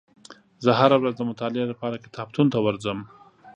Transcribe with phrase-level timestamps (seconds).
[0.63, 2.99] زه هره ورځ د مطالعې لپاره کتابتون ته ورځم.